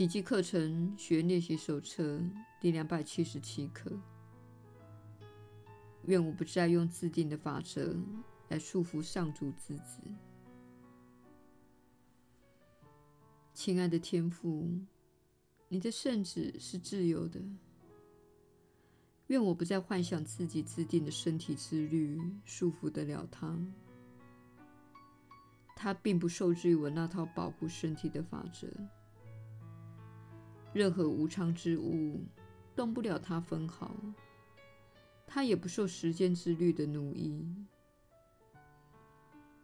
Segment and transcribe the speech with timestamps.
[0.00, 2.18] 奇迹课程学练习手册
[2.58, 3.92] 第两百七十七课。
[6.06, 7.94] 愿我不再用自定的法则
[8.48, 10.00] 来束缚上主之子。
[13.52, 14.70] 亲爱的天父，
[15.68, 17.38] 你的圣子是自由的。
[19.26, 23.54] 愿我不再幻想自己制定的身体自律束缚得了他。
[25.76, 28.66] 他并不受制于我那套保护身体的法则。
[30.72, 32.20] 任何无常之物
[32.74, 33.94] 动不了他分毫。
[35.26, 37.46] 他也不受时间之律的奴役。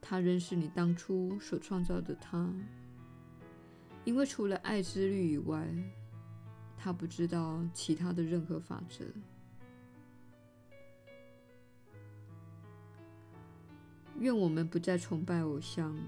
[0.01, 2.53] 他仍是你当初所创造的他。
[4.05, 5.67] 因为除了爱之律以外，
[6.77, 9.05] 他不知道其他的任何法则。
[14.21, 15.99] 愿我们不再崇拜偶像，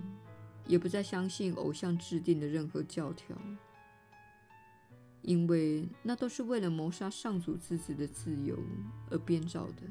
[0.66, 3.36] 也不再相信偶像制定的任何教条，
[5.22, 8.58] 因为那都是为了谋杀上主之子的自由
[9.10, 9.82] 而编造的。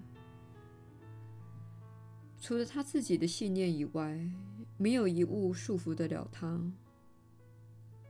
[2.39, 4.19] 除了他自己的信念以外，
[4.77, 6.61] 没有一物束缚得了他。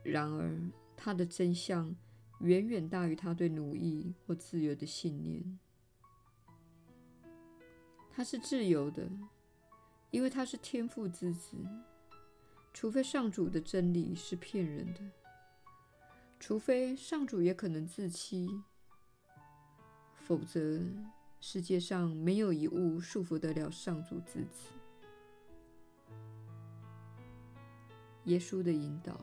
[0.02, 0.58] 然而，
[0.96, 1.94] 他的真相
[2.40, 5.58] 远远大于他对奴役或自由的信念。
[8.10, 9.08] 他是自由的，
[10.10, 11.56] 因为他是天赋之子。
[12.74, 15.00] 除非上主的真理是骗人的，
[16.40, 18.48] 除非上主也可能自欺，
[20.14, 20.80] 否则
[21.40, 24.68] 世界上没有一物束缚得了上主自己。
[28.24, 29.18] 耶稣的引导。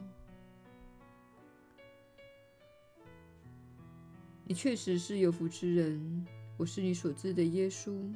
[4.48, 6.28] 你确实是有福之人，
[6.58, 8.14] 我是你所知的耶稣。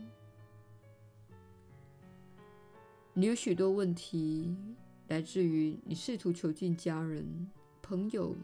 [3.14, 4.55] 你有许多问题，
[5.08, 7.50] 来自于你试图囚禁家人、
[7.81, 8.36] 朋友、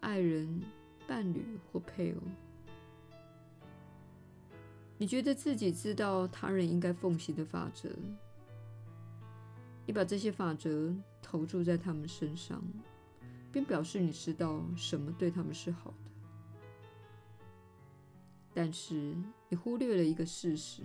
[0.00, 0.62] 爱人、
[1.06, 2.20] 伴侣或配偶。
[4.98, 7.88] 你觉得自己知道他人应该奉行的法则，
[9.86, 12.62] 你把这些法则投注在他们身上，
[13.50, 16.10] 并表示你知道什么对他们是好的。
[18.52, 19.16] 但是
[19.48, 20.82] 你忽略了一个事实：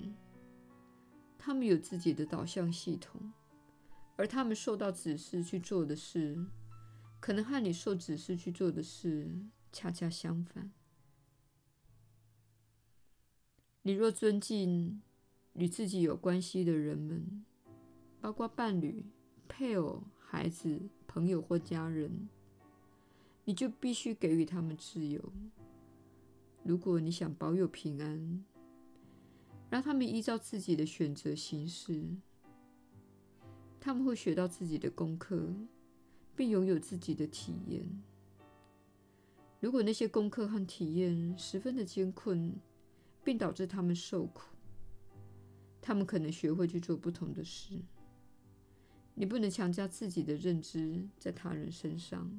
[1.37, 3.33] 他们有自己的导向系统，
[4.15, 6.37] 而他们受到指示去做的事，
[7.25, 9.27] 可能和你受指示去做的事
[9.71, 10.71] 恰恰相反。
[13.81, 15.01] 你若尊敬
[15.53, 17.43] 与自己有关系的人们，
[18.21, 19.03] 包括伴侣、
[19.47, 22.29] 配偶、孩子、朋友或家人，
[23.43, 25.33] 你就必须给予他们自由。
[26.61, 28.45] 如果你想保有平安，
[29.71, 32.05] 让他们依照自己的选择行事，
[33.79, 35.51] 他们会学到自己的功课，
[36.35, 37.83] 并拥有自己的体验。
[39.59, 42.53] 如果那些功课和体验十分的艰困，
[43.23, 44.41] 并导致他们受苦，
[45.81, 47.79] 他们可能学会去做不同的事。
[49.15, 52.29] 你不能强加自己的认知在他人身上。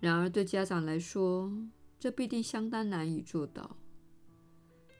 [0.00, 1.52] 然而，对家长来说，
[1.98, 3.76] 这必定相当难以做到。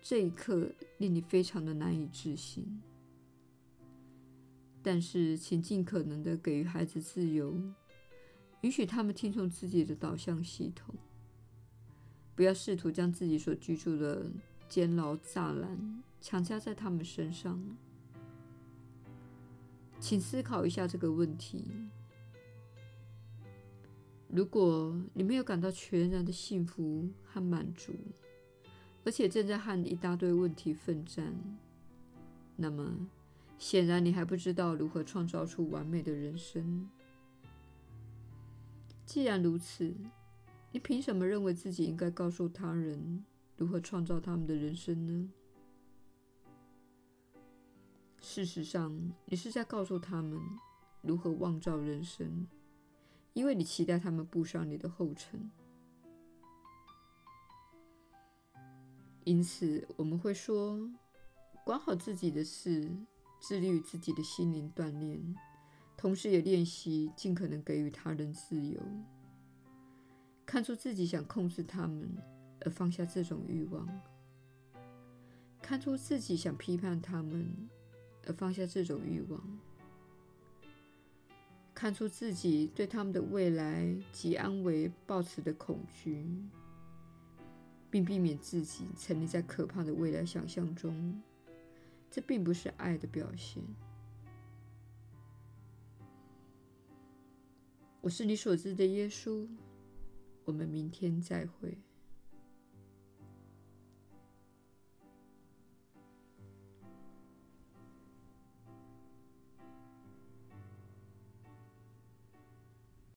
[0.03, 2.83] 这一刻令你非常的难以置信。
[4.83, 7.55] 但是，请尽可能的给予孩子自由，
[8.63, 10.95] 允许他们听从自己的导向系统。
[12.35, 14.31] 不要试图将自己所居住的
[14.69, 17.63] 监牢栅栏强加在他们身上。
[19.99, 21.67] 请思考一下这个问题。
[24.29, 27.93] 如果你没有感到全然的幸福和满足，
[29.05, 31.35] 而且正在和一大堆问题奋战，
[32.57, 32.97] 那么
[33.61, 36.89] 显然你还不知道如何创造出完美的人生。
[39.05, 39.95] 既然如此，
[40.73, 43.23] 你凭什么认为自己应该告诉他人
[43.59, 45.31] 如何创造他们的人生呢？
[48.21, 50.41] 事实上，你是在告诉他们
[51.03, 52.49] 如何妄造人生。
[53.35, 55.51] 因为你期待他们步上你的后尘，
[59.23, 60.91] 因此我们会说：
[61.65, 62.91] 管好自己的事，
[63.41, 65.35] 致力于自己的心灵锻炼，
[65.97, 68.81] 同时也练习尽可能给予他人自由。
[70.47, 72.17] 看出自己想控制他们，
[72.61, 73.87] 而放下这种欲望；
[75.63, 77.69] 看出自己想批判他们，
[78.27, 79.59] 而放下这种欲望。
[81.73, 86.27] 看出自己对他们的未来及安危抱持的恐惧，
[87.91, 91.23] 并避免自己沉溺在可怕的未来想象中，
[92.11, 93.63] 这并不是爱的表现。
[98.01, 99.47] 我是你所知的耶稣。
[100.45, 101.79] 我们明天再会。